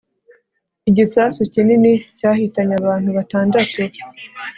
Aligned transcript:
igisasu 0.89 1.39
kinini 1.53 1.91
cyahitanye 2.17 2.73
abantu 2.81 3.09
batandatu 3.17 3.77